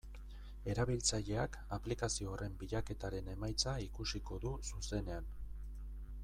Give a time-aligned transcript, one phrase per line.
[0.73, 5.31] Erabiltzaileak aplikazio horren bilaketaren emaitza ikusiko du zuzenean.